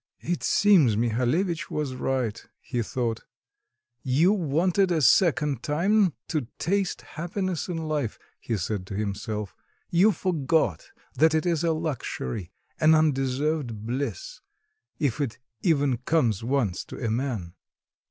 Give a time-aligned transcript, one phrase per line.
[0.23, 3.23] "It seems Mihalevitch was right," he thought;
[4.01, 9.55] "you wanted a second time to taste happiness in life," he said to himself,
[9.91, 14.39] "you forgot that it is a luxury, an undeserved bliss,
[14.97, 17.53] if it even comes once to a man.